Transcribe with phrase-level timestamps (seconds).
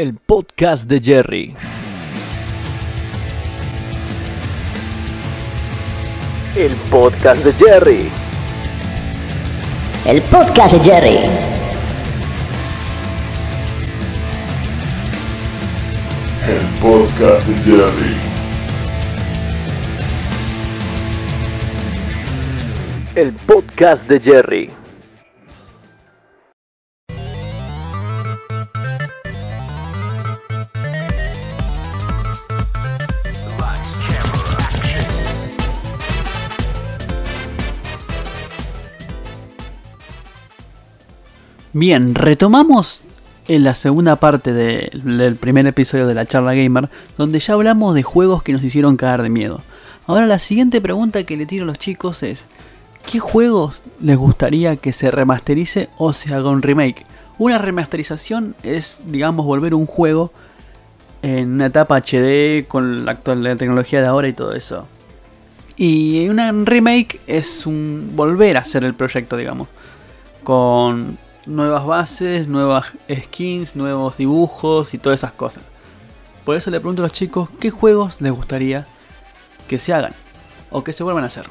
[0.00, 1.54] El podcast de Jerry.
[6.56, 8.10] El podcast de Jerry.
[10.06, 11.18] El podcast de Jerry.
[16.48, 18.16] El podcast de Jerry.
[23.16, 24.79] El podcast de Jerry.
[41.80, 43.00] Bien, retomamos
[43.48, 47.94] en la segunda parte de- del primer episodio de la charla gamer, donde ya hablamos
[47.94, 49.62] de juegos que nos hicieron cagar de miedo.
[50.06, 52.44] Ahora la siguiente pregunta que le tiro a los chicos es,
[53.10, 57.06] ¿qué juegos les gustaría que se remasterice o se haga un remake?
[57.38, 60.32] Una remasterización es, digamos, volver un juego
[61.22, 64.86] en una etapa HD con la actual la tecnología de ahora y todo eso.
[65.78, 69.68] Y una remake es un volver a hacer el proyecto, digamos,
[70.44, 72.86] con nuevas bases, nuevas
[73.24, 75.62] skins, nuevos dibujos y todas esas cosas.
[76.44, 78.86] Por eso le pregunto a los chicos qué juegos les gustaría
[79.68, 80.12] que se hagan
[80.70, 81.46] o que se vuelvan a hacer.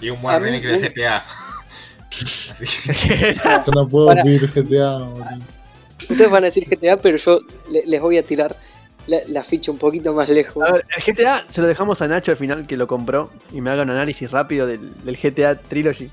[0.00, 1.24] Y un buen remake de un- GTA.
[2.10, 3.34] Así que
[3.66, 4.22] Yo no puedo Para.
[4.22, 5.24] pedir GTA, boludo.
[6.08, 8.56] Ustedes van a decir GTA, pero yo le- les voy a tirar
[9.06, 10.62] la, la ficha un poquito más lejos.
[10.68, 13.60] A ver, el GTA se lo dejamos a Nacho al final que lo compró y
[13.60, 16.10] me haga un análisis rápido del, del GTA Trilogy.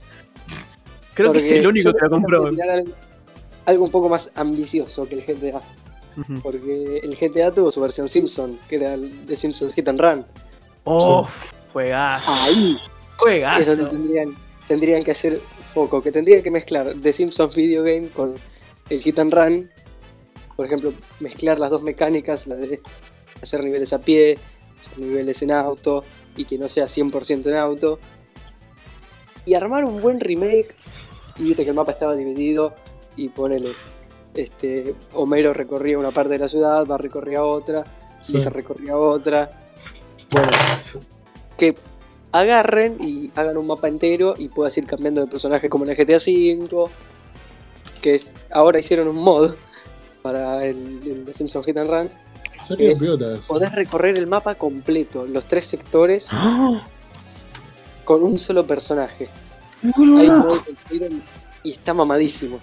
[1.17, 2.45] Creo que es el único que lo compró.
[2.45, 2.91] algo,
[3.65, 5.61] algo un poco más ambicioso que el GTA.
[6.41, 10.25] Porque el GTA tuvo su versión Simpson, que era el de Simpsons Hit and Run.
[10.83, 11.27] Oh,
[11.73, 12.31] juegazo.
[12.43, 12.77] Ahí
[13.17, 13.75] Juegazo.
[13.75, 14.35] donde tendrían,
[14.67, 15.41] tendrían que hacer
[15.73, 18.35] foco, que tendrían que mezclar The Simpsons Video Game con
[18.89, 19.69] el Hit and Run.
[20.55, 22.79] Por ejemplo, mezclar las dos mecánicas, la de
[23.41, 24.37] hacer niveles a pie,
[24.79, 26.03] hacer niveles en auto
[26.35, 27.99] y que no sea 100% en auto.
[29.45, 30.75] Y armar un buen remake.
[31.37, 32.73] Y viste que el mapa estaba dividido
[33.15, 33.71] y ponele.
[34.33, 37.83] Este, Homero recorría una parte de la ciudad, va recorría otra,
[38.19, 38.33] Sí.
[38.33, 39.51] Lisa recorría otra.
[40.31, 40.49] Bueno,
[41.57, 41.75] que
[42.31, 45.97] agarren y hagan un mapa entero y puedas ir cambiando de personaje como en el
[45.97, 46.91] GTA V.
[48.01, 49.55] Que es, ahora hicieron un mod
[50.21, 52.09] para el, el The Simpsons Hit and Run.
[52.77, 53.47] Es-.
[53.47, 56.29] Podés recorrer el mapa completo, los tres sectores,
[58.03, 59.29] con un solo personaje.
[61.63, 62.59] Y está mamadísimo.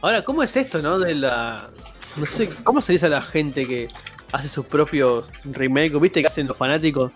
[0.00, 0.98] Ahora, ¿cómo es esto, no?
[0.98, 1.68] De la.
[2.16, 3.88] No sé, ¿cómo se dice a la gente que
[4.32, 6.00] hace sus propios remakes?
[6.00, 7.12] ¿Viste que hacen los fanáticos?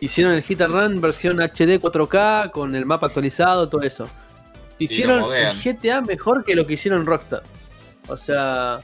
[0.00, 4.06] Hicieron el Hit and Run versión HD 4K con el mapa actualizado, todo eso.
[4.78, 5.56] Hicieron el.
[5.58, 7.42] GTA mejor que lo que hicieron Rockstar.
[8.08, 8.80] O sea,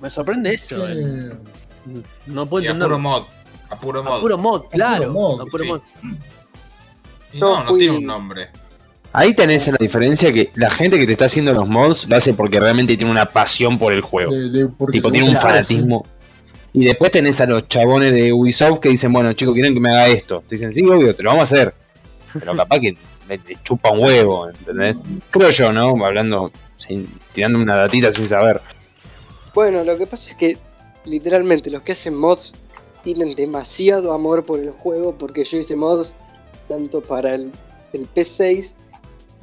[0.00, 0.86] me sorprende eso.
[0.88, 1.32] eh.
[2.26, 2.88] No puedo y a entender.
[2.88, 3.22] puro mod.
[3.70, 4.18] A puro mod.
[4.18, 5.12] A puro mod, claro.
[5.12, 5.68] mod, a puro sí.
[5.70, 5.80] mod.
[7.38, 8.48] No, no fui- tiene un nombre.
[9.12, 12.34] Ahí tenés la diferencia que la gente que te está haciendo los mods lo hace
[12.34, 14.32] porque realmente tiene una pasión por el juego.
[14.32, 16.04] de- de- porque tipo, tiene un fanatismo.
[16.74, 19.90] Y después tenés a los chabones de Ubisoft que dicen, bueno, chicos, quieren que me
[19.90, 20.44] haga esto.
[20.46, 21.74] Te dicen, sí, obvio, te lo vamos a hacer.
[22.38, 22.92] Pero capaz que
[23.26, 24.96] me, me chupa un huevo, ¿entendés?
[25.30, 26.04] Creo yo, ¿no?
[26.04, 28.60] Hablando, sin, tirando una datita sin saber.
[29.54, 30.58] Bueno, lo que pasa es que
[31.06, 32.52] literalmente los que hacen mods
[33.02, 36.14] tienen demasiado amor por el juego porque yo hice mods
[36.68, 37.50] tanto para el,
[37.92, 38.74] el P6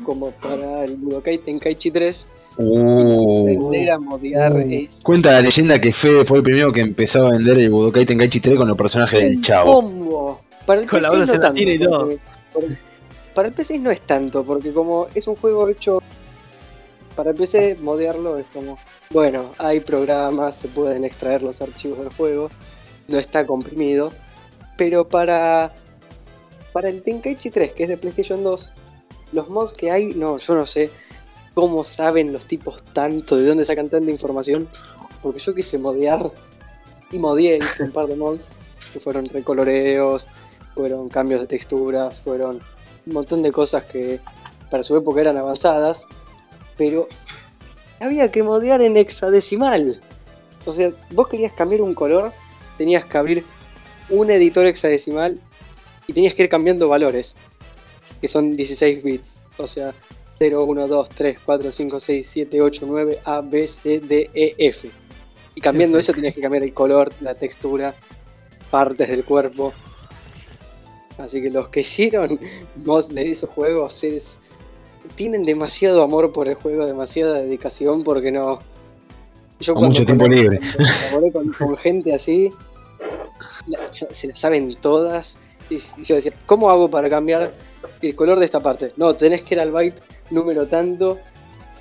[0.03, 2.27] como para el Budokai Tenkaichi 3.
[2.57, 3.41] Uh.
[3.49, 4.59] Aprender a modear Uh.
[4.69, 8.05] es Cuenta la leyenda que Fede fue el primero que empezó a vender el Budokai
[8.05, 9.73] Tenkaichi 3 con los personajes del chavo.
[9.81, 10.39] combo.
[10.65, 12.09] Para el Con la P6 onda no tanto, y todo.
[12.53, 12.77] porque-
[13.33, 16.01] para el P6 no es tanto, porque como es un juego hecho
[17.15, 18.77] para el PC, modearlo es como,
[19.11, 22.49] bueno, hay programas, se pueden extraer los archivos del juego,
[23.07, 24.11] no está comprimido,
[24.77, 25.73] pero para
[26.73, 28.71] para el Tenkaichi 3, que es de PlayStation 2,
[29.31, 30.89] los mods que hay, no, yo no sé
[31.53, 34.67] cómo saben los tipos tanto, de dónde sacan tanta información,
[35.21, 36.31] porque yo quise modear
[37.11, 38.49] y modié, hice un par de mods
[38.91, 40.27] que fueron recoloreos,
[40.73, 42.59] fueron cambios de texturas, fueron
[43.05, 44.19] un montón de cosas que
[44.71, 46.07] para su época eran avanzadas,
[46.75, 47.07] pero
[47.99, 50.01] había que modear en hexadecimal.
[50.65, 52.31] O sea, vos querías cambiar un color,
[52.77, 53.43] tenías que abrir
[54.09, 55.39] un editor hexadecimal
[56.07, 57.35] y tenías que ir cambiando valores,
[58.21, 59.43] que son 16 bits.
[59.57, 59.93] O sea,
[60.39, 64.55] 0, 1, 2, 3, 4, 5, 6, 7, 8, 9, A, B, C, D, E,
[64.57, 64.89] F.
[65.55, 67.93] Y cambiando eso tenías que cambiar el color, la textura,
[68.71, 69.71] partes del cuerpo.
[71.19, 72.39] Así que los que hicieron
[72.77, 74.39] mods de esos juegos es,
[75.15, 78.59] tienen demasiado amor por el juego, demasiada dedicación porque no,
[79.59, 80.59] Yo Con mucho cuando- tiempo libre.
[81.11, 82.49] cuando con, con gente así,
[83.67, 85.37] la- se, se la saben todas.
[85.73, 87.53] Y, y yo decía, ¿cómo hago para cambiar
[88.01, 88.93] el color de esta parte?
[88.97, 91.19] No, tenés que ir al byte número tanto,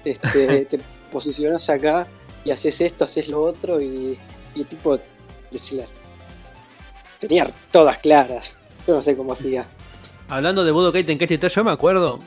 [0.04, 0.80] este, te
[1.10, 2.06] posicionás acá
[2.44, 4.18] y haces esto, haces lo otro y,
[4.54, 4.98] y tipo,
[5.50, 5.92] las
[7.20, 8.56] tenía todas claras.
[8.86, 9.66] Yo no sé cómo hacía.
[10.28, 12.18] Hablando de Budokai Tenkaichi 3, yo me acuerdo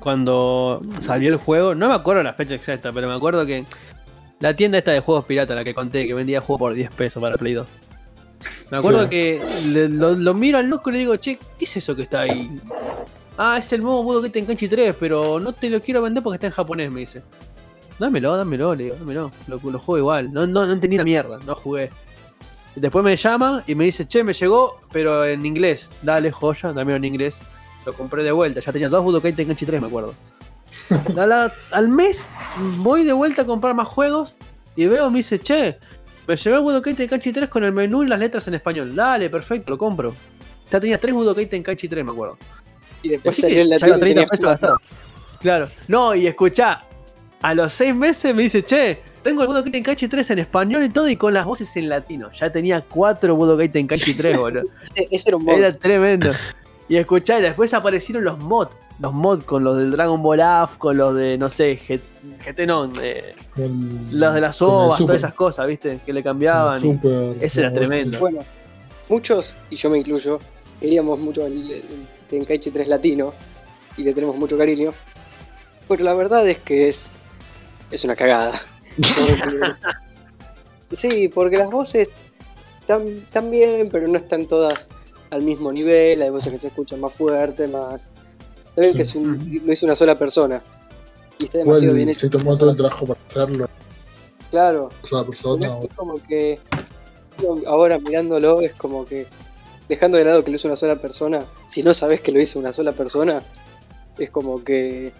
[0.00, 3.64] cuando salió el juego, no me acuerdo la fecha exacta, pero me acuerdo que
[4.40, 7.20] la tienda esta de juegos pirata, la que conté, que vendía juegos por 10 pesos
[7.22, 7.66] para Play 2.
[8.70, 9.08] Me acuerdo Sí.
[9.10, 12.02] que le- lo, lo miro al loco y le digo, che, ¿qué es eso que
[12.02, 12.50] está ahí?
[13.36, 16.46] Ah, es el nuevo Budokai Tenkaichi 3, pero no te lo quiero vender porque está
[16.46, 17.22] en japonés, me dice.
[17.98, 19.30] Dámelo, dámelo, le digo, dámelo.
[19.46, 20.32] Lo, lo juego igual.
[20.32, 21.90] No, no, no entendí la mierda, no jugué.
[22.74, 25.90] Después me llama y me dice, che, me llegó, pero en inglés.
[26.02, 27.38] Dale, joya, dámelo en inglés.
[27.86, 28.60] Lo compré de vuelta.
[28.60, 30.14] Ya tenía dos Budokai Tenkaichi 3, me acuerdo.
[31.16, 32.28] A la- al mes
[32.78, 34.38] voy de vuelta a comprar más juegos
[34.74, 35.78] y veo, me dice, che,
[36.26, 38.94] me llegó el Budokai Tenkaichi 3 con el menú y las letras en español.
[38.94, 40.14] Dale, perfecto, lo compro.
[40.70, 42.38] Ya tenía tres Budokai Tenkaichi 3, me acuerdo.
[43.02, 44.50] Y después Así salió que ya y 30 tenía pesos plata.
[44.52, 44.80] gastados.
[45.40, 45.68] Claro.
[45.88, 46.82] No, y escuchá,
[47.42, 50.88] a los 6 meses me dice, che, tengo el Budokai Tenkaichi 3 en español y
[50.88, 52.30] todo y con las voces en latino.
[52.32, 54.62] Ya tenía 4 Budokai Tenkaichi 3, boludo.
[54.82, 55.58] Ese, ese era un mod.
[55.58, 56.32] Era tremendo.
[56.88, 58.70] Y escuchá, después aparecieron los mods.
[59.00, 62.90] Los mods con los del Dragon Ball AF, con los de, no sé, GT no,
[63.02, 65.98] eh, los de las ovas, todas esas cosas, ¿viste?
[66.06, 66.80] Que le cambiaban.
[66.80, 68.18] Super- ese era tremendo.
[68.20, 68.40] Bueno,
[69.08, 70.38] muchos, y yo me incluyo,
[70.80, 73.32] queríamos mucho el, el Tenkaichi 3 latino
[73.96, 74.92] y le tenemos mucho cariño.
[75.88, 77.16] Pero la verdad es que es,
[77.90, 78.52] es una cagada.
[80.92, 82.14] Sí, porque las voces
[82.80, 84.88] están, están bien, pero no están todas
[85.30, 86.22] al mismo nivel.
[86.22, 88.02] Hay voces que se escuchan más fuerte, más.
[88.74, 88.96] Saben Sí.
[88.96, 90.62] que es un- lo hizo una sola persona.
[91.38, 92.20] Y está demasiado bien hecho.
[92.20, 93.68] se tomó todo el trabajo para hacerlo.
[94.50, 94.90] Claro.
[95.02, 95.78] O sea, persona.
[95.82, 96.60] Es como que
[97.66, 99.26] ahora mirándolo es como que
[99.88, 102.58] dejando de lado que lo hizo una sola persona, si no sabes que lo hizo
[102.60, 103.42] una sola persona,
[104.18, 105.12] es como que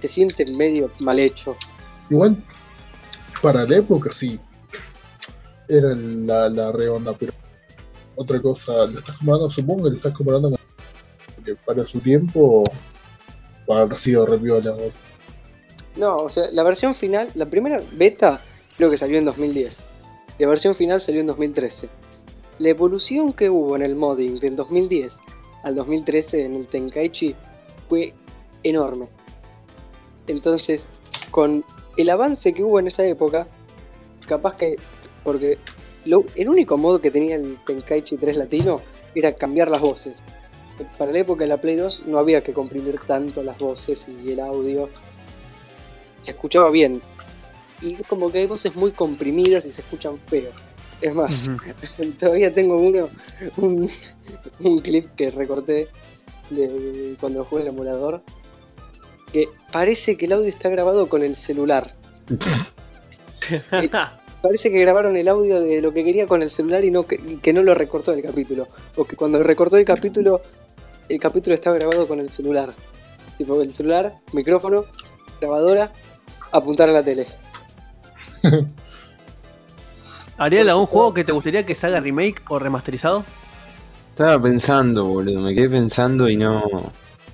[0.00, 1.56] se siente medio mal hecho.
[2.10, 2.36] Igual,
[3.40, 4.40] para la época sí.
[5.68, 7.32] Era la, la redonda, pero
[8.16, 10.58] otra cosa, le estás comparando, supongo que le estás comparando con
[11.44, 12.62] que para su tiempo
[13.66, 14.38] para haber sido re.
[15.96, 18.40] No, o sea, la versión final, la primera beta
[18.76, 19.78] creo que salió en 2010.
[20.38, 21.88] La versión final salió en 2013.
[22.58, 25.14] La evolución que hubo en el modding del 2010
[25.64, 27.34] al 2013 en el Tenkaichi
[27.88, 28.14] fue
[28.62, 29.08] enorme.
[30.26, 30.86] Entonces,
[31.30, 31.64] con
[31.96, 33.46] el avance que hubo en esa época,
[34.26, 34.76] capaz que.
[35.24, 35.58] Porque
[36.04, 38.80] lo- el único modo que tenía el Tenkaichi 3 latino
[39.14, 40.22] era cambiar las voces.
[40.98, 44.32] Para la época de la Play 2 no había que comprimir tanto las voces y
[44.32, 44.88] el audio.
[46.22, 47.00] Se escuchaba bien.
[47.80, 50.50] Y es como que hay voces muy comprimidas y se escuchan feo.
[51.00, 51.48] Es más,
[52.18, 53.08] todavía tengo uno,
[53.56, 53.90] un,
[54.60, 55.88] un clip que recorté
[56.50, 58.22] de cuando jugué el emulador.
[59.32, 61.94] Que parece que el audio está grabado con el celular.
[64.42, 67.14] Parece que grabaron el audio de lo que quería con el celular y, no que,
[67.14, 68.66] y que no lo recortó el capítulo.
[68.96, 70.42] O que cuando recortó el capítulo,
[71.08, 72.74] el capítulo estaba grabado con el celular.
[73.38, 74.86] Tipo el celular, micrófono,
[75.40, 75.92] grabadora,
[76.50, 77.26] apuntar a la tele.
[80.38, 83.24] Ariel, ¿algún juego que te gustaría que se haga remake o remasterizado?
[84.10, 85.40] Estaba pensando, boludo.
[85.40, 86.62] Me quedé pensando y no.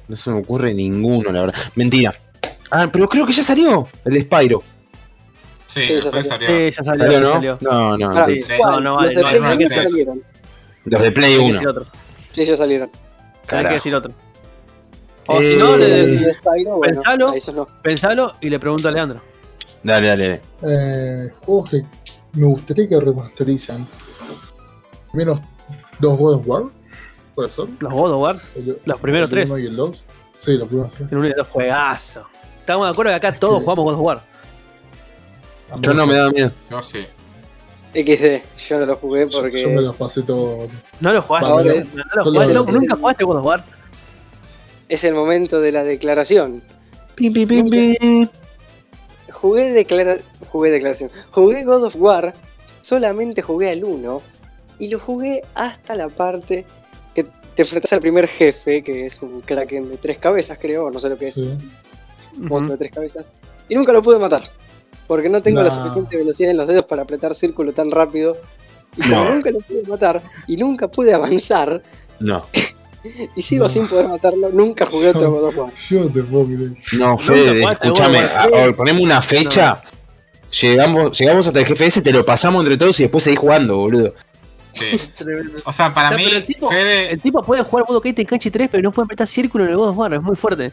[0.09, 1.59] No se me ocurre ninguno, la verdad.
[1.75, 2.15] Mentira.
[2.71, 3.89] Ah, pero creo que ya salió.
[4.05, 4.63] El de Spyro.
[5.69, 6.25] Sí, Sí, ya salió.
[6.25, 6.49] salió.
[6.49, 7.33] Sí, ya salió, ¿Salió, ya no?
[7.35, 7.59] salió.
[7.61, 8.19] No, no.
[8.19, 8.53] Ah, sí.
[8.61, 9.91] No, no vale, Los de no, Play no uno decir.
[9.91, 10.23] salieron.
[10.85, 11.53] Los de Play Hay que 1.
[11.53, 11.85] decir otro.
[12.33, 12.91] Sí, ellos salieron.
[13.49, 14.13] Hay que decir otro.
[15.27, 17.35] O si no, Eh, le- bueno, pensalo.
[17.55, 17.67] no.
[17.83, 19.21] pensalo y le pregunto a Leandro.
[19.83, 20.41] Dale, dale.
[20.63, 21.83] Eh, juegos que
[22.33, 23.87] me gustaría que remasterizan.
[25.13, 25.43] Menos
[26.01, 26.63] dos God of War,
[27.35, 27.67] puede ser.
[27.81, 29.51] Los God of War, El- los primeros el tres.
[29.51, 30.07] uno y el 2.
[30.35, 31.13] Sí, los primeros tres.
[31.13, 32.27] el 1 y el 2 juegazo.
[32.61, 34.23] Estamos de acuerdo que acá todos que- jugamos God of War.
[35.81, 36.51] Yo no me da miedo.
[36.71, 37.07] Yo sí.
[37.95, 39.63] XD, yo no lo jugué porque.
[39.63, 40.69] Yo me los pasé todo.
[41.01, 41.87] No lo jugaste, Vale.
[41.95, 43.65] no lo jugaste, nunca jugaste God of War.
[44.89, 46.63] Es el momento de la declaración.
[47.15, 48.29] Pim, pim, pim, pim.
[49.31, 50.17] Jugué, declara...
[50.51, 51.11] jugué declaración.
[51.31, 52.35] Jugué God of War,
[52.81, 54.23] solamente jugué al 1
[54.79, 56.65] y lo jugué hasta la parte
[57.15, 61.01] que te enfrentas al primer jefe, que es un kraken de tres cabezas, creo, no
[61.01, 61.57] sé lo que es, Sí.
[62.37, 63.31] un monstruo de tres cabezas,
[63.69, 64.45] y nunca lo pude matar.
[65.09, 68.37] Porque no tengo la suficiente velocidad en los dedos para apretar círculo tan rápido.
[68.97, 69.35] Y como No.
[69.35, 71.83] nunca lo pude matar y nunca pude avanzar,
[72.21, 72.45] No.
[73.37, 73.69] y sigo No.
[73.71, 75.73] sin poder matarlo, nunca jugué otro God of War.
[75.91, 76.71] Yo te puedo creer.
[76.99, 78.21] No, Fede, escúchame.
[78.77, 79.83] Poneme una fecha.
[80.63, 83.79] Llegamos, llegamos hasta el jefe ese, te lo pasamos entre todos y después seguís jugando,
[83.79, 84.15] boludo.
[84.75, 84.99] Sí.
[85.65, 87.11] O sea, para O sea, mí, el tipo- Fede.
[87.13, 89.89] El tipo puede jugar Budokai Tenkaichi 3, pero no puede meter círculo en el God
[89.91, 90.73] of War, es muy fuerte.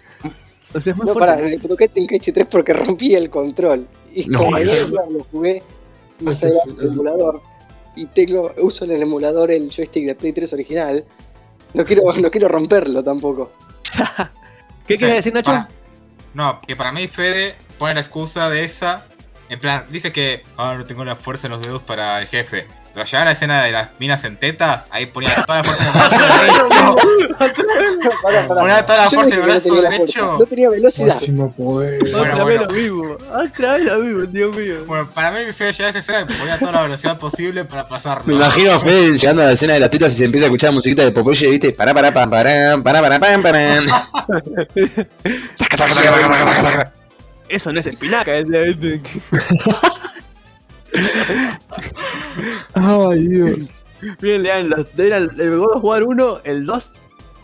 [0.75, 1.39] O sea, es muy No, fuerte.
[1.48, 3.88] en el Budokai Tenkaichi 3 porque rompí el control.
[4.13, 5.10] Y No, como no.
[5.10, 5.63] lo jugué
[6.20, 7.41] que allá sí, del emulador
[7.96, 11.05] y tengo, uso en el emulador el joystick de Play 3 original,
[11.74, 13.51] no quiero, no quiero romperlo tampoco.
[13.94, 15.51] ¿Qué o sea, quieres decir, Nacho?
[15.51, 15.70] para-
[16.34, 19.05] no, que para mí Fede pone la excusa de esa.
[19.48, 22.65] En plan, dice que ah, no tengo la fuerza en los dedos para el jefe.
[22.95, 25.83] Pero llegar a la escena de las minas en tetas, ahí ponía toda la fuerza
[25.83, 26.95] en el brazo derecho.
[28.23, 28.61] Pará, pará.
[28.61, 30.37] Ponía toda la fuerza no en el dije que no brazo derecho.
[30.39, 31.07] No tenía velocidad.
[31.15, 31.99] Máximo poder.
[31.99, 32.45] Bueno, Otra bueno.
[32.45, 33.17] vez lo mismo.
[33.33, 34.75] Otra vez lo mismo, Dios mío.
[34.87, 37.85] Bueno, para mí Fede llegaba a esa escena y ponía toda la velocidad posible para
[37.85, 38.23] pasarlo.
[38.27, 40.47] Me imagino a Fede llegando a la escena de las tetas y se empieza a
[40.47, 41.71] escuchar la musiquita de Popeye, ¿viste?
[41.73, 43.87] Pará, pará, pam, pará, pará, pará, pam, parán.
[47.49, 48.33] Eso no es el pinaca.
[48.37, 48.47] es
[52.74, 53.72] Ay, Dios.
[54.22, 56.89] Bien, Lean, los, era el, el God of War 1, el 2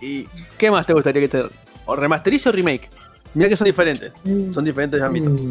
[0.01, 0.27] y...
[0.57, 1.43] ¿Qué más te gustaría que te...
[1.85, 2.89] O remasterice o remake?
[3.33, 4.11] Mira que son diferentes.
[4.53, 5.41] Son diferentes ámbitos.
[5.41, 5.49] Mm,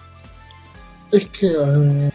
[1.13, 1.47] Es que.
[1.49, 2.11] eh,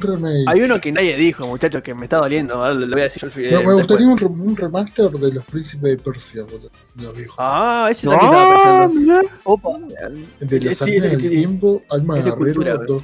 [0.00, 0.44] remake.
[0.48, 2.54] Hay uno que nadie dijo, muchachos, que me está doliendo.
[2.54, 3.52] Ahora lo voy a decir yo final.
[3.52, 6.70] No, me gustaría un, un remaster de los príncipes de Persia, boludo.
[6.96, 7.36] Los viejos.
[7.38, 9.28] Ah, ese también estaba pensando.
[9.44, 9.68] Opa.
[10.40, 13.02] de la sí, del tiempo, Alma Es de Guerrero, dos,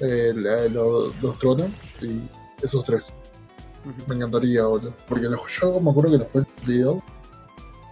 [0.00, 0.32] eh,
[0.72, 2.20] los dos tronos y
[2.64, 3.14] esos tres.
[4.06, 4.94] Me encantaría, boludo.
[5.08, 7.02] Porque los, yo me acuerdo que los Play 2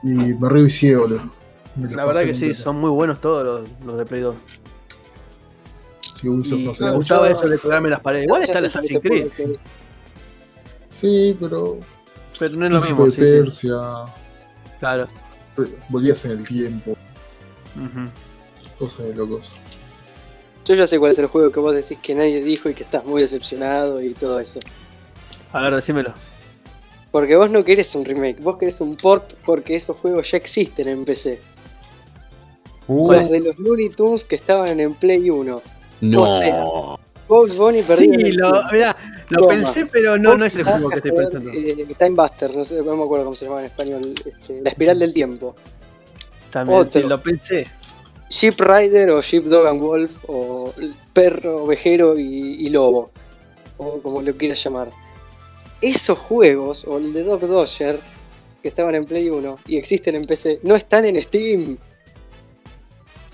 [0.02, 1.30] y me revicié, boludo.
[1.76, 4.34] La verdad que sí, son muy buenos todos los, los de Play 2.
[6.14, 8.26] Si Ubisoft Y no se me gustaba yo- eso de pegarme las paredes.
[8.26, 9.30] Igual está el sé Assassin's Creed.
[10.88, 11.78] Sí, pero.
[12.38, 13.04] pero no es lo mismo.
[13.06, 13.74] de Sí, sí, Persia,
[14.78, 15.08] claro.
[15.88, 16.92] volvías en el tiempo,
[17.76, 18.08] Ujú.
[18.78, 19.52] cosas de locos.
[20.64, 22.84] Yo ya sé cuál es el juego que vos decís que nadie dijo y que
[22.84, 24.60] estás muy decepcionado y todo eso.
[25.52, 26.12] A ver, decímelo.
[27.10, 30.88] Porque vos no querés un remake, vos querés un port porque esos juegos ya existen
[30.88, 31.40] en PC.
[32.86, 35.62] Uh, Los de los Looney Tunes que estaban en Play 1.
[36.02, 36.22] no.
[36.22, 36.64] o sea,
[37.28, 38.96] Bugs Bunny perdido Sí, lo, mirá,
[39.30, 39.54] lo Toma.
[39.54, 41.50] pensé, pero no, no es el juego que estoy pensando.
[41.52, 44.00] eh, Time Buster, no sé, no me acuerdo cómo se llama en español.
[44.24, 45.54] este, la espiral del tiempo.
[46.50, 47.00] También, otro.
[47.02, 47.64] sí, lo pensé.
[48.32, 50.72] Sheep Rider o Sheep Dog and Wolf o
[51.12, 53.10] Perro, Ovejero y, y Lobo.
[53.76, 54.88] O como lo quieras llamar.
[55.82, 58.06] Esos juegos, o el de Dog Dodgers,
[58.62, 61.76] que estaban en Play 1 y existen en PC, no están en Steam.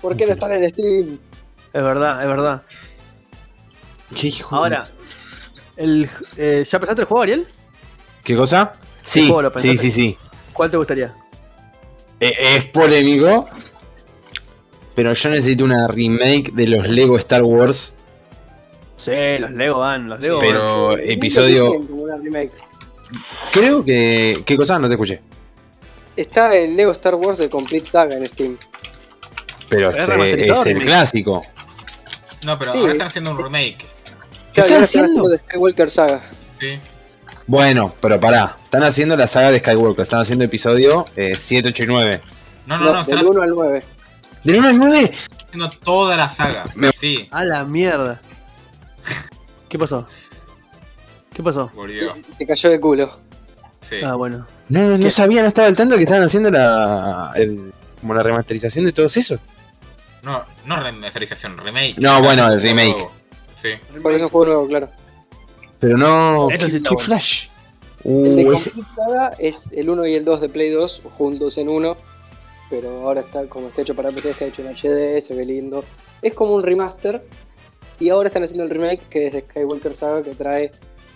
[0.01, 1.19] ¿Por qué no están en Steam?
[1.71, 2.61] Es verdad, es verdad.
[4.15, 4.87] ¿Qué hijo Ahora,
[5.77, 7.47] el, eh, ¿ya pensaste el juego, Ariel?
[8.23, 8.73] ¿Qué cosa?
[9.01, 10.17] Sí, sí, sí, sí.
[10.51, 11.13] ¿Cuál te gustaría?
[12.19, 13.47] Eh, es polémico,
[14.99, 17.95] pero yo necesito una remake de los Lego Star Wars.
[18.97, 20.99] Sí, los Lego van, los Lego Pero van.
[20.99, 21.71] episodio.
[23.53, 24.43] Creo que.
[24.45, 24.77] ¿Qué cosa?
[24.77, 25.21] No te escuché.
[26.17, 28.57] Está el Lego Star Wars de Complete Saga en Steam.
[29.69, 31.43] Pero ¿Es es, remasterizado es el clásico.
[32.43, 32.79] No, pero Sí.
[32.79, 33.85] ahora están haciendo un remake.
[34.51, 35.29] ¿Qué están haciendo?
[35.29, 36.21] de Skywalker Saga.
[36.59, 36.77] Sí.
[37.47, 38.57] Bueno, pero pará.
[38.65, 40.03] Están haciendo la saga de Skywalker.
[40.03, 42.21] Están haciendo episodio eh, 7, 8 y 9.
[42.65, 43.83] No, no, No, no, están del 1 al 9.
[44.43, 45.11] ¿Del 1 al 9?
[45.45, 46.63] haciendo toda la saga.
[46.95, 48.21] Sí, A la mierda.
[49.67, 50.05] ¿Qué pasó?
[51.33, 51.71] ¿Qué pasó?
[51.73, 52.13] volvió.
[52.29, 53.11] Se cayó de culo.
[53.81, 53.97] Sí.
[54.03, 54.45] Ah, bueno.
[54.69, 55.09] No, no, no ¿Qué?
[55.09, 57.31] sabía, no estaba al tanto que estaban haciendo la.
[57.35, 59.39] el- como la remasterización de todos esos.
[60.23, 61.95] No, no remasterización, remake.
[61.99, 62.91] No, bueno, el remake.
[62.95, 63.11] nuevo.
[63.55, 63.69] Sí.
[64.01, 64.89] Porque es un juego nuevo, claro.
[65.79, 66.49] Pero no.
[66.49, 67.47] Eso ¿Qué, sí qué flash?
[68.05, 68.71] El de Uh, ese-
[69.39, 71.97] es el 1 y el 2 de Play 2 juntos en uno.
[72.69, 75.83] Pero ahora está, como está hecho para PC, está hecho en HD, se ve lindo.
[76.21, 77.23] Es como un remaster.
[77.99, 80.71] Y ahora están haciendo el remake que es de Skywalker Saga que trae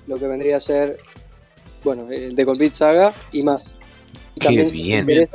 [0.08, 0.98] lo que vendría a ser,
[1.84, 3.80] bueno, el de Complete Saga y más.
[4.36, 5.28] Y Qué también, bien.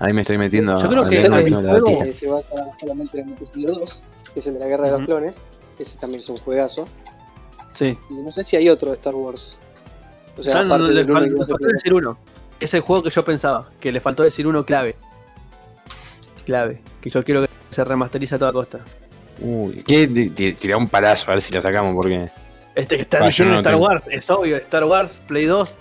[0.00, 0.80] Ahí me estoy metiendo.
[0.82, 1.40] Yo creo a que el la
[1.80, 2.48] juego- que se basa
[2.80, 5.44] solamente en el episodio 2, que es el de la Guerra de los Clones.
[5.78, 6.88] Ese también es un juegazo.
[7.74, 7.96] Sí.
[8.10, 9.56] Y no sé si hay otro de Star Wars.
[10.36, 11.72] O sea, aparte le, del uno fal- y le dos de faltó Play 2.
[11.74, 12.18] decir uno.
[12.60, 13.68] Es el juego que yo pensaba.
[13.80, 14.96] Que le faltó decir uno clave.
[16.44, 16.82] Clave.
[17.00, 18.80] Que yo quiero que se remasterice a toda costa.
[19.40, 20.06] Uy, ¿qué?
[20.58, 22.28] Tirá un palazo a ver si lo sacamos porque.
[22.74, 23.84] Este que está diciendo no Star tengo.
[23.86, 24.04] Wars.
[24.10, 24.56] Es obvio.
[24.58, 25.76] Star Wars, Play 2.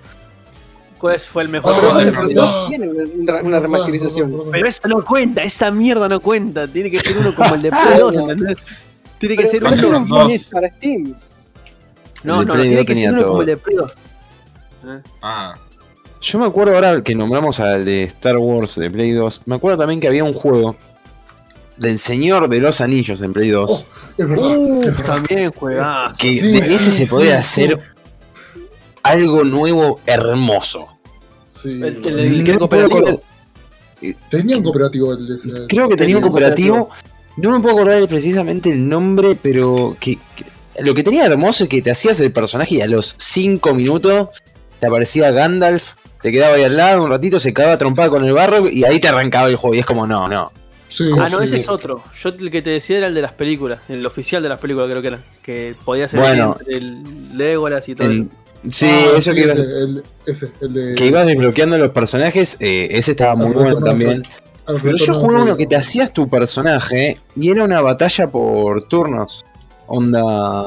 [1.00, 1.76] ¿Cuál fue el mejor?
[1.98, 2.24] De verdad.
[2.24, 2.68] Play 2?
[2.70, 4.44] Tiene una, una remasterización.
[4.52, 5.44] Pero esa no cuenta.
[5.44, 6.68] Esa mierda no cuenta.
[6.68, 8.58] Tiene que ser uno como el de Play 2, ¿entendés?
[9.20, 10.00] Tiene que Pero- ser pero uno.
[10.06, 11.14] no es para Steam.
[12.24, 13.28] No, no, Play tiene 2 que ser uno todo.
[13.30, 13.94] como el de Play 2.
[15.22, 15.56] Ah,
[16.24, 19.42] Yo me acuerdo ahora que nombramos al de Star Wars de Play 2.
[19.46, 20.74] Me acuerdo también que había un juego
[21.78, 23.70] del Señor de los Anillos en Play 2.
[23.72, 23.86] Oh,
[24.18, 24.58] Es verdad.
[24.58, 25.06] Uh, es verdad.
[25.06, 26.16] también juegazo.
[26.18, 27.64] que sí, de ese sí, se podía sí.
[27.66, 27.80] hacer
[29.04, 30.98] algo nuevo, hermoso.
[31.48, 31.82] Sí.
[31.84, 33.22] El, el, el cooperativo.
[34.30, 35.38] Tenía un cooperativo el.
[35.68, 36.90] Creo que tenía un Tenía un cooperativo.
[37.36, 40.46] No me puedo acordar precisamente el nombre, pero que, que-
[40.84, 44.30] lo que tenía hermoso es que te hacías el personaje y a los 5 minutos
[44.80, 48.34] te aparecía Gandalf, te quedaba ahí al lado un ratito, se cagaba trompada con el
[48.34, 49.76] barro y ahí te arrancaba el juego.
[49.76, 50.52] Y es como, no, no.
[50.88, 51.46] Sí, Ah, no, sí.
[51.46, 52.02] ese es otro.
[52.20, 54.90] Yo el que te decía era el de las películas, el oficial de las películas
[54.90, 55.20] creo que era.
[55.44, 56.58] Que podía ser Bueno.
[56.68, 57.04] el
[57.38, 58.24] Legolas y todo eso.
[58.70, 60.96] sí, Ah, eso sí, que, iba- ese, el, ese, el de.
[60.96, 64.24] que ibas desbloqueando los personajes, eh, ese estaba muy bueno también.
[64.66, 69.44] Pero yo jugué uno que te hacías tu personaje y era una batalla por turnos.
[69.88, 70.64] Onda.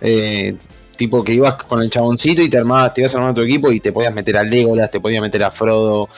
[0.00, 0.54] eh,
[0.98, 3.80] tipo que ibas con el chaboncito y te armabas, te ibas armando tu equipo y
[3.80, 6.10] te podías meter a Legolas, te podías meter a Frodo,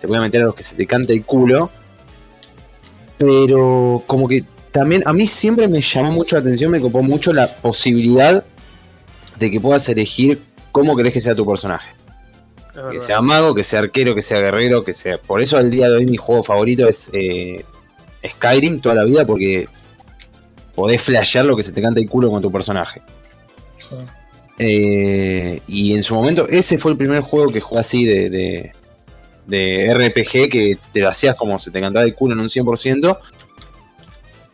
[0.00, 1.70] te podías meter a los que se te cante el culo.
[3.18, 7.32] Pero como que también a mí siempre me llamó mucho la atención, me copó mucho
[7.32, 8.44] la posibilidad
[9.38, 11.92] de que puedas elegir cómo querés que sea tu personaje.
[12.92, 15.16] Que sea mago, que sea arquero, que sea guerrero, que sea.
[15.16, 17.64] Por eso al día de hoy mi juego favorito es eh,
[18.28, 19.66] Skyrim toda la vida, porque
[20.74, 23.00] podés flashear lo que se te canta el culo con tu personaje.
[23.78, 23.96] Sí.
[24.58, 28.72] Eh, y en su momento, ese fue el primer juego que jugué así de, de,
[29.46, 33.18] de RPG, que te lo hacías como se te cantaba el culo en un 100%.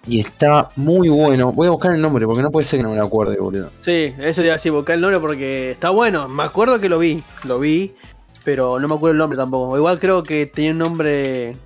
[0.08, 1.52] Y está muy bueno.
[1.52, 3.70] Voy a buscar el nombre, porque no puede ser que no me lo acuerde, boludo.
[3.82, 6.28] Sí, ese te iba a decir, buscar el nombre porque está bueno.
[6.28, 7.94] Me acuerdo que lo vi, lo vi,
[8.42, 9.76] pero no me acuerdo el nombre tampoco.
[9.76, 11.56] Igual creo que tenía un nombre.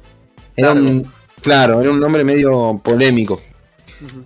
[0.55, 0.91] Era Largo.
[0.91, 3.41] un, claro, era un nombre medio polémico.
[4.05, 4.25] Ujú.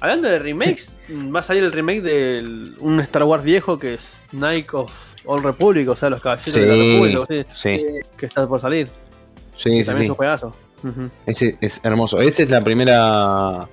[0.00, 0.92] Hablando de remakes,
[1.34, 4.92] va a salir el remake de un Star Wars viejo que es Night of
[5.24, 6.90] All Republic, o sea, los caballeros de la Sí.
[6.92, 7.84] República, sí, Sí,
[8.16, 8.88] que está por salir.
[9.56, 9.90] sí, que sí.
[9.90, 10.24] también sí.
[10.24, 10.52] es un.
[10.90, 11.10] Ujú.
[11.24, 12.20] Ese es hermoso.
[12.20, 13.66] Esa es la primera.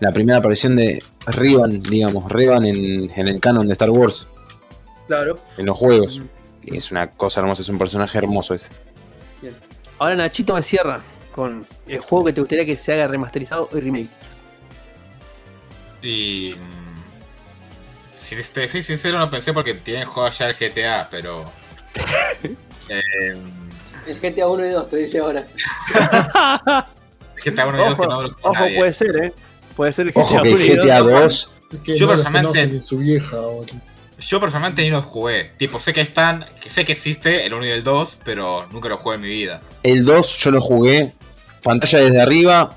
[0.00, 4.26] La primera aparición de Rivan, digamos, Rivan en, en el canon de Star Wars,
[5.06, 5.38] Claro.
[5.58, 6.22] en los juegos.
[6.62, 8.72] Y es una cosa hermosa, es un personaje hermoso ese.
[9.98, 11.00] Ahora Nachito me cierra
[11.32, 14.08] con el juego que te gustaría que se haga remasterizado y remake.
[16.02, 16.54] Y.
[16.56, 21.44] mm, Si te soy sincero, no pensé porque tienen jugado ya el GTA, pero.
[22.88, 23.36] eh,
[24.06, 25.46] El GTA 1 y 2 te dice ahora.
[27.44, 28.76] GTA 1 y 2 que no lo juega Ojo, nadie.
[28.78, 29.32] puede ser, eh.
[29.76, 31.10] Puede ser Ojo GTA que 1 y GTA 2.
[31.10, 33.36] 2, Es que Yo no los personalmente- ni su vieja.
[33.40, 33.64] o-
[34.18, 35.52] Yo personalmente ni los jugué.
[35.56, 36.44] Tipo, sé que están.
[36.60, 39.28] que sé que existe el 1 y el 2, pero nunca lo jugué en mi
[39.28, 39.60] vida.
[39.82, 41.12] el 2 yo lo jugué.
[41.62, 42.74] Pantalla desde arriba,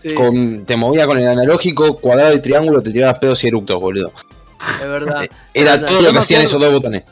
[0.00, 3.78] Sí, con, te movía con el analógico, cuadrado y triángulo, te tirabas pedos y eructos,
[3.80, 4.12] boludo.
[4.80, 5.26] es verdad.
[5.54, 5.86] Era verdad.
[5.88, 7.02] todo Yo lo que hacían acuerdo- esos dos botones.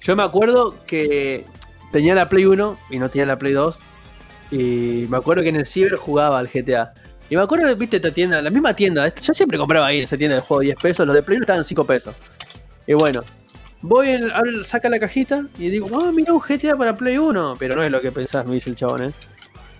[0.00, 1.44] Yo me acuerdo que
[1.92, 3.78] tenía la Play 1 y no tenía la Play 2.
[4.50, 6.92] Y me acuerdo que en el Ciber jugaba al GTA.
[7.30, 9.12] Y me acuerdo que, viste, esta tienda, la misma tienda.
[9.14, 11.06] Yo siempre compraba ahí en esa tienda de juego 10 pesos.
[11.06, 12.14] Los de Play 1 estaban 5 pesos.
[12.86, 13.22] Y bueno,
[13.80, 17.56] voy, en- abro- saca la cajita y digo, ah, mira un GTA para Play 1.
[17.58, 19.10] Pero no es lo que pensás, me dice el chabón, ¿eh?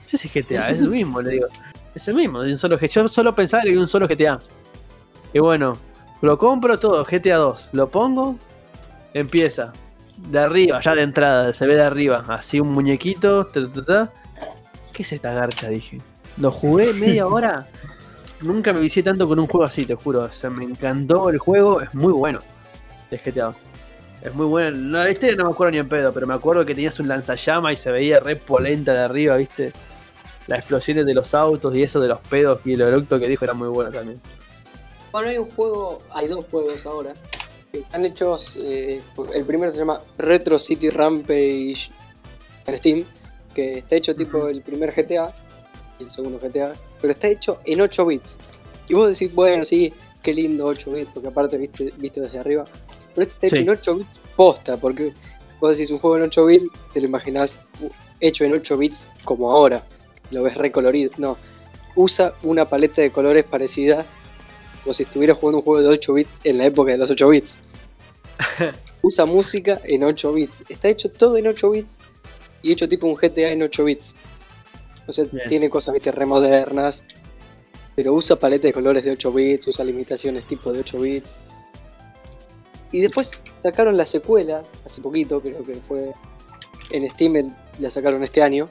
[0.07, 1.46] Sí, sí, GTA, es el mismo, le digo.
[1.94, 4.40] Es el mismo, un solo, yo solo pensaba que había un solo GTA.
[5.33, 5.76] Y bueno,
[6.22, 7.70] lo compro todo, GTA 2.
[7.72, 8.37] Lo pongo,
[9.12, 9.72] empieza.
[10.16, 12.24] De arriba, ya de entrada, se ve de arriba.
[12.28, 13.46] Así un muñequito.
[13.46, 14.12] ta, ta, ta.
[14.92, 15.68] ¿Qué es esta garcha?
[15.68, 16.00] Dije.
[16.37, 17.66] Lo jugué media hora.
[18.40, 20.22] Nunca me vicié tanto con un juego así, te juro.
[20.22, 21.80] O sea, me encantó el juego.
[21.80, 22.40] Es muy bueno.
[23.11, 23.57] De GTA 2.
[24.22, 24.76] Es muy bueno.
[24.76, 27.09] No, la historia no me acuerdo ni en pedo, pero me acuerdo que tenías un
[27.09, 29.72] lanzallamas y se veía re polenta de arriba, ¿viste?
[30.46, 33.44] Las explosiones de los autos y eso de los pedos y el eructo que dijo
[33.44, 34.20] era muy bueno también.
[35.12, 37.14] Bueno, hay un juego, hay dos juegos ahora.
[37.72, 39.00] Que están hechos, eh,
[39.35, 41.90] el primero se llama Retro City Rampage
[42.66, 43.04] en Steam,
[43.54, 45.35] que está hecho tipo el primer GTA
[45.98, 48.38] y el segundo GTA, pero está hecho en 8 bits.
[48.88, 52.64] Y vos decís, bueno, sí, qué lindo 8 bits, porque aparte viste, viste desde arriba.
[53.14, 53.62] Pero este está hecho Sí.
[53.62, 55.12] en 8 bits posta, porque
[55.61, 57.88] vos decís un juego en 8 bits, te lo imaginás uh,
[58.20, 59.83] hecho en 8 bits como ahora,
[60.30, 61.10] lo ves recolorido.
[61.18, 61.37] No,
[61.94, 64.04] usa una paleta de colores parecida
[64.82, 67.28] como si estuviera jugando un juego de 8 bits en la época de los 8
[67.28, 67.60] bits.
[69.02, 70.54] Usa música en 8 bits.
[70.68, 71.98] Está hecho todo en 8 bits
[72.62, 74.14] y hecho tipo un GTA en 8 bits.
[75.06, 75.48] O sea, Bien.
[75.48, 77.02] tiene cosas viste re modernas,
[77.94, 81.37] pero usa paleta de colores de 8 bits, usa limitaciones tipo de 8 bits.
[82.92, 83.32] Y después
[83.62, 86.12] sacaron la secuela, hace poquito, creo que fue
[86.90, 88.68] en Steam, la sacaron este año,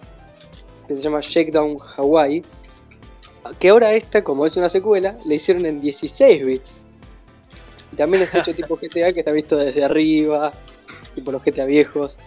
[0.88, 2.44] que se llama Shakedown Hawaii,
[3.60, 6.82] que ahora esta, como es una secuela, la hicieron en 16 bits.
[7.92, 10.54] Y también está hecho tipo GTA, que está visto desde arriba,
[11.16, 12.18] tipo los GTA viejos.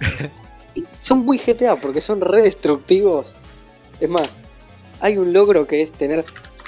[0.76, 3.32] Y son muy GTA, porque son re destructivos.
[4.00, 4.42] Es más,
[4.98, 6.24] hay un logro que es tener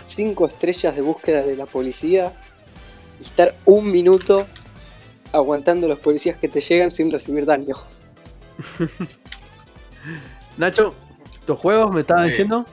[0.07, 2.33] 5 estrellas de búsqueda de la policía
[3.19, 4.47] y estar un minuto
[5.33, 7.75] aguantando a los policías que te llegan sin recibir daño.
[10.57, 10.95] Nacho,
[11.47, 12.29] ¿tus juegos me estabas Sí.
[12.31, 12.67] diciendo?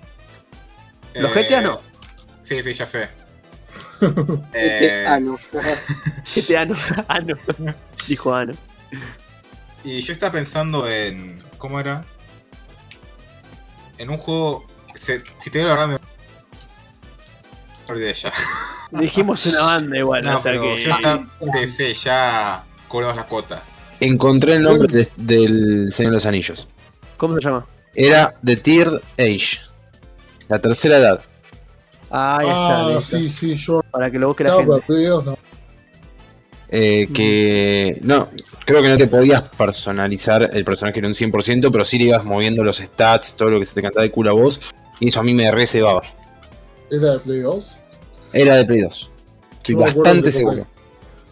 [1.16, 1.80] ¿Los Eh, GTA no?
[2.44, 3.10] Sí, sí, ya sé.
[4.54, 5.38] Eh, ah, no.
[6.26, 6.76] GTA ano.
[7.08, 7.36] Ano.
[8.08, 8.54] Dijo Ano.
[9.84, 11.42] Y yo estaba pensando en.
[11.58, 12.04] ¿Cómo era?
[13.98, 14.66] En un juego.
[14.96, 16.00] se- si te digo la verdad,
[17.88, 17.94] me.
[17.94, 18.32] olvidé ya.
[18.92, 20.78] Dijimos una banda igual, No, o sea pero que.
[20.78, 21.26] yo estaba.
[21.52, 22.64] PC, ya.
[22.88, 23.62] cobramos la cuota.
[24.00, 26.68] Encontré el nombre de- del Señor de los Anillos.
[27.18, 27.66] ¿Cómo se llama?
[27.96, 29.60] Era The Third Age.
[30.48, 31.22] La tercera edad.
[32.10, 33.18] Ahí está, Ah, listo.
[33.18, 33.82] sí, sí, yo.
[33.92, 34.72] Para que lo busque la No, gente.
[34.72, 35.38] para Play 2 no.
[36.70, 38.30] eh, que no,
[38.66, 42.24] creo que no te podías personalizar el personaje en un 100%, pero sí le ibas
[42.26, 44.60] moviendo los stats, todo lo que se te cantaba de culo a vos,
[45.00, 46.02] y eso a mí me recebaba.
[46.92, 47.80] ¿Era de Play 2?
[48.34, 49.12] Era de Play 2.
[49.58, 50.68] Estoy bastante seguro.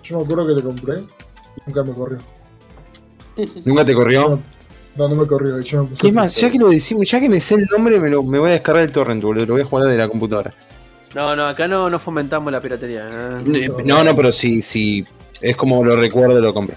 [0.04, 1.04] Yo me acuerdo que le compré.
[1.66, 2.18] Nunca me corrió.
[3.66, 4.30] ¿Nunca te corrió?
[4.30, 4.44] No,
[4.96, 5.60] no me corrió.
[5.62, 8.10] Yo me Es más, ya que lo decimos, ya que me sé el nombre, me,
[8.10, 10.54] lo, me voy a descargar el torrent, boludo, lo voy a jugar de la computadora.
[11.14, 13.10] No, no, acá no, no fomentamos la piratería.
[13.10, 13.70] ¿eh?
[13.86, 15.06] No, no, pero si, si
[15.42, 16.76] es como lo recuerdo, lo compro.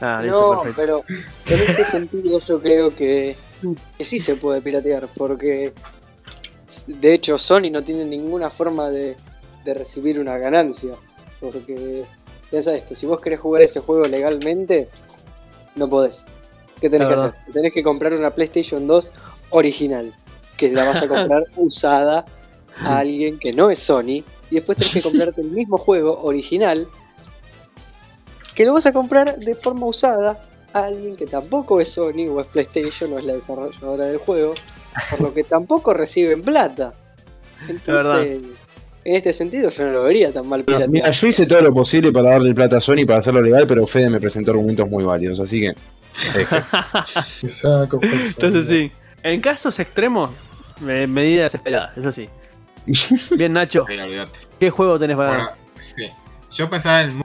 [0.00, 1.04] Ah, No, perfecto.
[1.06, 3.36] pero en este sentido yo creo que,
[3.96, 5.72] que sí se puede piratear, porque
[6.86, 9.16] de hecho Sony no tiene ninguna forma de,
[9.64, 10.94] de recibir una ganancia,
[11.40, 12.04] porque
[12.50, 14.88] piensa esto, si vos querés jugar ese juego legalmente,
[15.74, 16.24] no podés.
[16.80, 17.34] ¿Qué tenés que hacer?
[17.52, 19.12] Tenés que comprar una PlayStation 2
[19.50, 20.12] original,
[20.56, 22.24] que la vas a comprar usada
[22.80, 26.86] a alguien que no es Sony, y después tenés que comprarte el mismo juego original
[28.58, 32.40] que lo vas a comprar de forma usada a alguien que tampoco es Sony o
[32.40, 34.54] es PlayStation o es la desarrolladora del juego,
[35.10, 36.92] por lo que tampoco reciben plata.
[37.68, 38.40] Entonces,
[39.04, 42.10] en este sentido yo no lo vería tan mal Mira, yo hice todo lo posible
[42.10, 45.38] para darle plata a Sony para hacerlo legal, pero Fede me presentó argumentos muy válidos,
[45.38, 45.74] así que.
[48.02, 48.92] Entonces sí.
[49.22, 50.30] En casos extremos,
[50.80, 52.28] me- medidas esperadas, eso sí.
[53.36, 53.84] Bien, Nacho.
[54.58, 56.10] ¿qué juego tenés para sí.
[56.50, 57.22] Yo pensaba en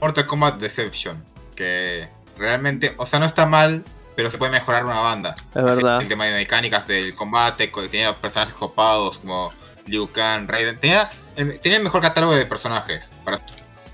[0.00, 1.22] Mortal Kombat Deception.
[1.56, 3.82] Que realmente, o sea, no está mal,
[4.14, 5.34] pero se puede mejorar una banda.
[5.50, 6.02] Es Así, verdad.
[6.02, 9.52] El tema de mecánicas del combate, co- tenía personajes copados como
[9.86, 10.78] Liu Kang, Raiden.
[10.78, 13.40] Tenía el, tenía el mejor catálogo de personajes para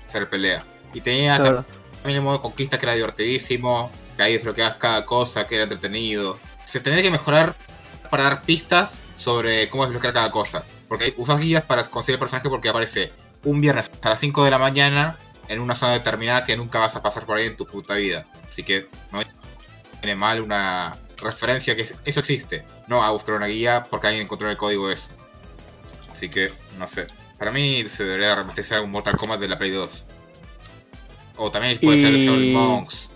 [0.07, 0.63] hacer pelea.
[0.93, 1.65] Y tenía.
[2.05, 6.37] También el modo conquista que era divertidísimo, que ahí desbloqueabas cada cosa, que era entretenido.
[6.63, 7.55] Se tenía que mejorar
[8.11, 10.63] para dar pistas sobre cómo desbloquear cada cosa.
[10.87, 13.11] Porque usas guías para conseguir el personaje porque aparece
[13.43, 16.95] un viernes a las 5 de la mañana en una zona determinada que nunca vas
[16.95, 18.27] a pasar por ahí en tu puta vida.
[18.47, 19.21] Así que no
[19.99, 22.63] tiene mal una referencia que es- eso existe.
[22.85, 25.07] No a buscar una guía porque alguien encontró el código de eso.
[26.11, 27.07] Así que, no sé.
[27.39, 30.05] Para mí se debería remasterizar un Mortal Kombat de la Play 2.
[31.37, 33.09] O también puede ser el Y- Shaolin Monks.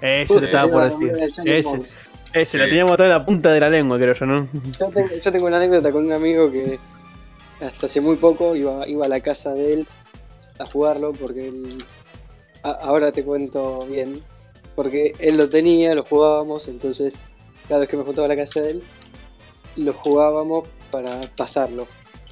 [0.00, 1.12] Ese Puta, te estaba por decir.
[1.46, 1.80] Ese,
[2.34, 4.48] ese, la teníamos toda en la punta de la lengua, creo yo, ¿no?
[4.78, 6.78] Yo tengo, yo tengo una anécdota con un amigo que
[7.64, 9.86] hasta hace muy poco iba, iba a la casa de él
[10.58, 11.82] a jugarlo porque él...
[12.62, 14.20] a- ahora te cuento bien.
[14.74, 17.18] Porque él lo tenía, lo jugábamos, entonces
[17.66, 18.82] cada vez que me juntaba a la casa de él,
[19.76, 21.86] lo jugábamos para pasarlo.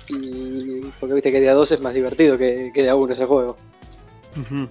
[0.09, 3.15] Y porque viste que de a dos es más divertido que, que de a uno
[3.15, 3.57] ese juego.
[4.39, 4.69] Ujú.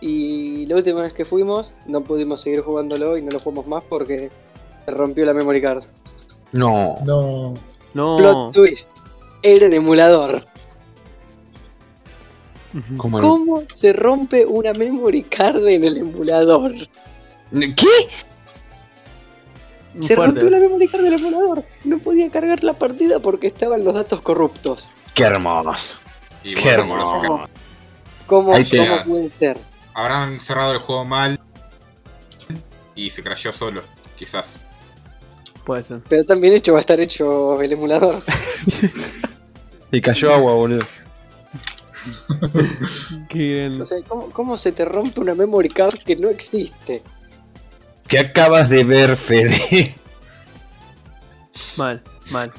[0.00, 3.82] Y la última vez que fuimos, no pudimos seguir jugándolo y no lo jugamos más
[3.88, 4.30] porque
[4.84, 5.82] se rompió la memory card.
[6.52, 6.98] No.
[7.04, 7.54] No.
[7.94, 8.16] No.
[8.16, 8.88] Plot twist.
[9.42, 10.44] Era el emulador.
[12.96, 13.20] ¿Cómo?
[13.20, 16.72] ¿Cómo se rompe una memory card en el emulador?
[17.50, 17.86] ¿Qué?
[20.00, 20.40] Se Fuerte.
[20.40, 21.64] rompió la memory card del emulador.
[21.84, 24.92] No podía cargar la partida porque estaban los datos corruptos.
[25.14, 25.98] Qué hermoso.
[26.44, 27.44] Y Qué bueno, hermoso.
[28.26, 29.56] ¿Cómo, te- cómo puede ser?
[29.98, 31.40] Habrán cerrado el juego mal
[32.94, 33.82] y se crashó solo,
[34.16, 34.54] quizás.
[35.64, 36.00] Puede ser.
[36.08, 38.22] Pero tan bien hecho va a estar hecho el emulador.
[39.90, 40.86] Y cayó agua, boludo.
[43.30, 47.02] Qué O sea, ¿cómo, cómo se te rompe una memory card que no existe?
[48.06, 49.94] ¿Qué acabas de ver, Fede?
[51.78, 52.52] Mal, mal.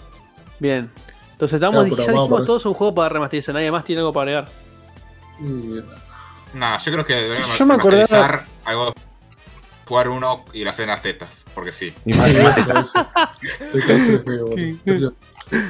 [0.58, 0.90] Bien.
[1.34, 3.54] Entonces estamos, ya dijimos todos un juego para remasterizar.
[3.54, 4.52] Nadie más tiene algo para agregar.
[5.40, 5.84] Y,
[6.54, 8.94] Nah, yo creo que deberían Yo me acordaba- remasterizar algo
[9.88, 11.92] jugar uno y en las tetas, porque sí.
[12.04, 15.14] Con 3D, boludo.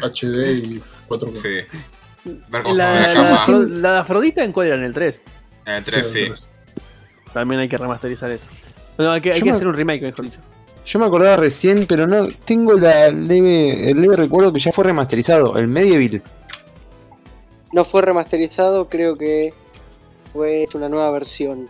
[0.02, 1.68] HD y 4K.
[2.24, 2.32] Sí.
[2.50, 5.24] Ver cómo La, se la, la de la Afrodita en cuál era en el 3.
[5.65, 6.28] En el 3, sí.
[7.34, 8.48] También hay que remasterizar eso.
[8.98, 10.39] No, hay que, hay que me- hacer un remake, mejor dicho.
[10.86, 14.84] Yo me acordaba recién, pero no tengo la leve, el leve recuerdo que ya fue
[14.84, 16.22] remasterizado, el Medieval.
[17.72, 19.54] No fue remasterizado, creo que
[20.34, 21.68] fue una nueva versión.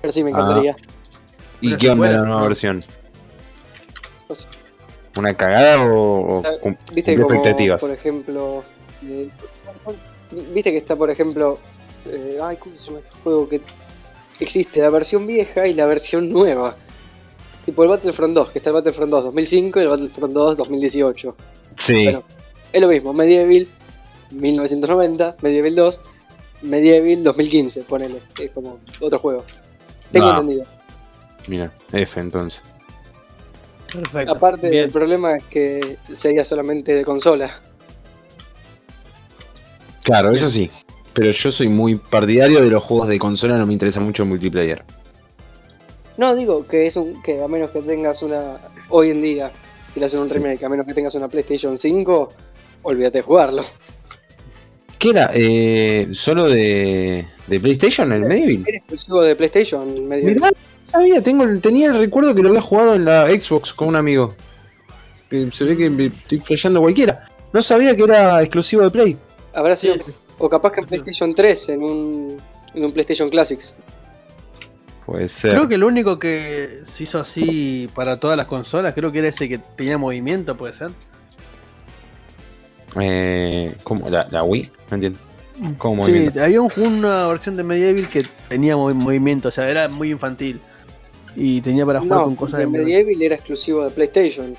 [0.00, 0.34] Pero sí, me Ah.
[0.34, 0.76] encantaría.
[1.60, 2.46] ¿Y Una qué onda la nueva ¿no?
[2.46, 2.84] versión?
[4.28, 4.48] No sé.
[5.16, 7.80] ¿Una cagada o, o Ah, Viste como, expectativas?
[7.80, 8.64] por ejemplo,
[9.06, 9.28] eh,
[10.54, 11.58] viste que está, por ejemplo,
[12.06, 13.60] eh, ay, ¿cómo se llama este juego que
[14.40, 14.80] existe?
[14.80, 16.76] La versión vieja y la versión nueva.
[17.66, 21.36] Tipo el Battlefront 2, que está el Battlefront 2 2005 y el Battlefront 2 2018.
[21.76, 22.22] Sí, Bueno,
[22.72, 23.68] es lo mismo, Medieval
[24.30, 26.00] 1990, Medieval 2,
[26.62, 29.44] Medieval 2015, ponele, es como otro juego.
[30.12, 30.38] Tengo Ah.
[30.40, 30.64] entendido.
[31.48, 32.62] mira, F entonces.
[33.92, 34.32] Perfecto.
[34.32, 34.84] Aparte, Bien.
[34.84, 37.50] el problema es que sería solamente de consola.
[40.04, 40.70] Claro, eso sí.
[41.12, 44.28] Pero yo soy muy partidario de los juegos de consola, no me interesa mucho el
[44.30, 44.82] multiplayer.
[46.16, 48.56] No, digo que es un que a menos que tengas una
[48.88, 49.50] hoy en día
[49.92, 52.28] si le hacen un remake, a menos que tengas una PlayStation 5,
[52.82, 53.62] olvídate de jugarlo.
[55.02, 55.32] ¿Qué era?
[55.34, 58.62] Eh, ¿Solo de, de PlayStation el Medieval?
[58.68, 60.08] Era exclusivo de PlayStation.
[60.08, 60.52] Mirá, no
[60.86, 64.36] sabía, tengo, tenía el recuerdo que lo había jugado en la Xbox con un amigo.
[65.28, 67.26] Se ve que me estoy flasheando cualquiera.
[67.52, 69.16] No sabía que era exclusivo de Play.
[69.52, 70.12] Habrá sido sí.
[70.38, 72.40] o capaz que en PlayStation 3 en un
[72.72, 73.74] en un PlayStation Classics.
[75.04, 75.50] Puede ser.
[75.50, 79.26] Creo que lo único que se hizo así para todas las consolas, creo que era
[79.26, 80.90] ese que tenía movimiento, puede ser.
[83.00, 84.08] Eh, ¿Cómo?
[84.10, 84.70] ¿La, la Wii?
[84.90, 85.18] No entiendo.
[85.78, 86.42] ¿Cómo Sí, movimiento?
[86.42, 90.60] había un- una versión de Medieval que tenía movi- movimiento, o sea, era muy infantil.
[91.36, 94.56] Y tenía para jugar No, con cosas de Medieval era exclusivo de PlayStation.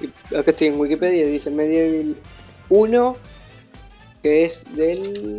[0.00, 2.16] Y acá estoy en Wikipedia y dice Medieval
[2.68, 3.16] 1
[4.22, 5.38] que es del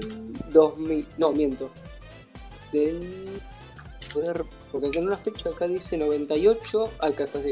[0.51, 1.69] 2000, no, miento.
[2.71, 2.99] Del
[4.13, 7.51] joder, porque acá en una fecha acá dice 98, ah, acá está así.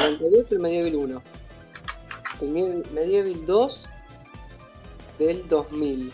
[0.00, 1.22] 98 el Medieval 1.
[2.42, 3.88] El Medieval 2
[5.18, 6.12] del 2000.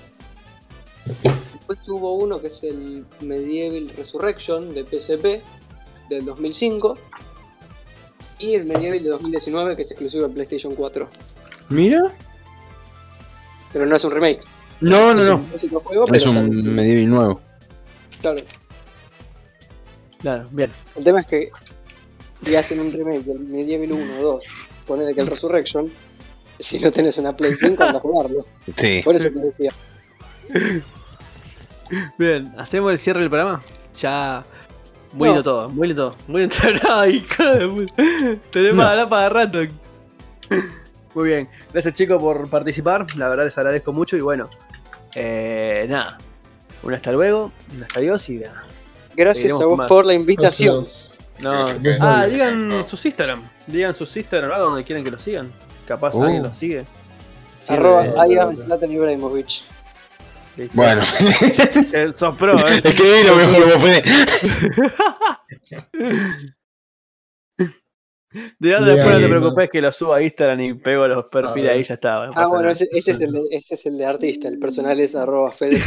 [1.52, 5.42] Después hubo uno que es el Medieval Resurrection de PSP
[6.08, 6.96] del 2005
[8.38, 11.08] y el Medieval de 2019 que es exclusivo de PlayStation 4.
[11.70, 12.00] Mira.
[13.72, 14.40] Pero no es un remake.
[14.80, 15.78] No, no, es no.
[15.78, 17.40] un juego, Es un Medieval nuevo.
[18.20, 18.42] claro.
[20.20, 20.70] Claro, bien.
[20.96, 21.50] El tema es que
[22.44, 24.44] si hacen un remake del Medieval 1 o 2,
[24.86, 25.90] ponele que el Resurrection,
[26.60, 28.46] si no tenés una Play 5 anda a jugarlo.
[28.76, 29.00] Sí.
[29.04, 29.72] Por eso te decía.
[32.18, 33.62] Bien, hacemos el cierre del programa.
[34.00, 34.44] Ya.
[35.12, 35.42] Muy lindo No.
[35.44, 36.16] todo, muy lindo todo.
[36.26, 37.04] Muy entrenado
[38.50, 38.82] Tenemos No.
[38.82, 39.58] a hablar para rato.
[41.14, 41.48] Muy bien.
[41.72, 43.06] Gracias chicos por participar.
[43.16, 44.50] La verdad les agradezco mucho y bueno.
[45.14, 46.18] eh, nada.
[46.82, 48.64] Un hasta luego, un hasta adiós y nada.
[49.16, 49.88] Gracias Seguiremos a vos más.
[49.88, 50.76] por la invitación.
[50.78, 51.18] Gracias.
[51.38, 51.68] No,
[52.00, 53.42] ah, digan sus Instagram.
[53.66, 54.64] Digan sus Instagram ¿verdad?
[54.64, 55.52] donde quieren que los sigan.
[55.86, 56.22] Capaz Uh.
[56.24, 56.84] alguien los sigue.
[57.68, 59.48] Arroba am Zlatan Ibrahimovic.
[60.72, 61.02] Bueno,
[61.92, 62.80] Eh, sos pro, eh.
[62.84, 64.02] escribí lo mejor vos, Fede.
[68.58, 71.26] De ahora Bien, después no te preocupes que lo subo a Instagram y pego los
[71.26, 72.26] perfiles Ah, ahí ya está.
[72.26, 74.48] no Ah, bueno, ese, ese es el de, ese es el de artista.
[74.48, 75.80] El personal es arroba Fede.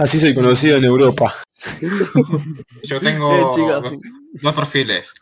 [0.00, 1.34] Así soy conocido en Europa.
[2.84, 3.92] Yo tengo Bien, chicos.
[4.32, 5.14] Dos, perfiles.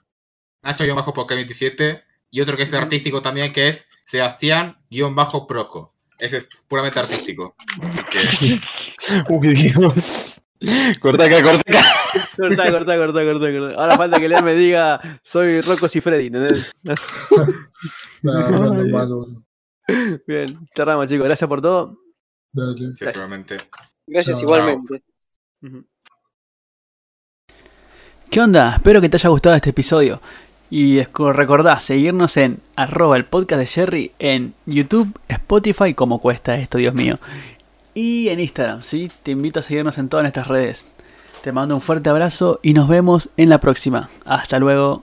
[0.62, 5.94] Nacho-Poké27 y otro que es artístico también, que es Sebastián-Proco.
[6.18, 7.55] Ese es puramente artístico.
[9.31, 10.40] Uy, Dios.
[11.01, 11.83] Corta acá, corta acá.
[12.37, 13.81] Cortá, cortá, cortá, cortá, cortá.
[13.81, 16.73] Ahora falta que Lea me diga soy Rocco y Freddy, ¿entendés?
[18.23, 19.42] No, no, malo.
[20.27, 21.96] Bien, cerramos chicos, gracias por todo.
[22.53, 22.92] Dale.
[24.07, 25.03] Gracias igualmente.
[28.30, 28.74] ¿Qué onda?
[28.76, 30.20] Espero que te haya gustado este episodio.
[30.70, 36.78] Y recordá seguirnos en arroba el podcast de Jerry en YouTube, Spotify, como cuesta esto,
[36.78, 37.18] Dios mío.
[37.92, 39.10] Y en Instagram, ¿sí?
[39.24, 40.86] Te invito a seguirnos en todas nuestras redes.
[41.42, 44.10] Te mando un fuerte abrazo y nos vemos en la próxima.
[44.24, 45.02] Hasta luego.